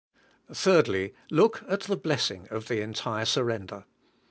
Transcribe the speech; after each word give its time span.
Thirdly, 0.51 1.13
look 1.29 1.63
at 1.67 1.81
the 1.81 1.95
blessing 1.95 2.47
of 2.49 2.67
the 2.67 2.81
entire 2.81 3.23
sur 3.25 3.43
render. 3.43 3.85